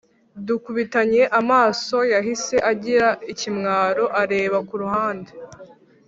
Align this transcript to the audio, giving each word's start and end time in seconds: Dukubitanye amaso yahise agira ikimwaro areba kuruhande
Dukubitanye 0.47 1.23
amaso 1.39 1.97
yahise 2.13 2.55
agira 2.71 3.09
ikimwaro 3.31 4.05
areba 4.21 4.57
kuruhande 4.69 5.31